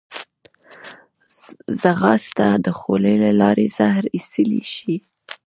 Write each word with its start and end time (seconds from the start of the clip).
ځغاسته 1.81 2.47
د 2.65 2.67
خولې 2.79 3.15
له 3.23 3.31
لارې 3.41 3.65
زهر 3.77 4.03
ایستلی 4.15 4.61
شي 4.73 4.95